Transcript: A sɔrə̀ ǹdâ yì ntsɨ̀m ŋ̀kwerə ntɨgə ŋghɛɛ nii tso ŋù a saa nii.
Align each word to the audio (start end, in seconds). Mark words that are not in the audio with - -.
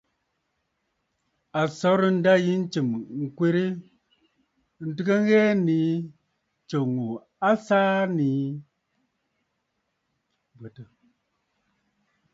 A 1.59 1.61
sɔrə̀ 1.77 2.11
ǹdâ 2.17 2.33
yì 2.45 2.53
ntsɨ̀m 2.63 2.89
ŋ̀kwerə 3.23 3.63
ntɨgə 4.89 5.13
ŋghɛɛ 5.23 5.49
nii 5.65 5.91
tso 6.67 6.77
ŋù 6.93 7.05
a 7.49 7.51
saa 7.65 7.95
nii. 8.17 8.43